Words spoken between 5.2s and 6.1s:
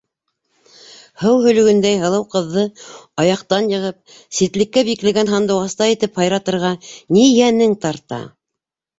һандуғастай